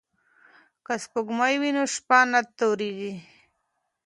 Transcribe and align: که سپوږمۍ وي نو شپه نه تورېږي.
که 0.85 0.93
سپوږمۍ 1.03 1.55
وي 1.61 1.71
نو 1.75 1.83
شپه 1.93 2.19
نه 2.31 2.41
تورېږي. 2.57 3.13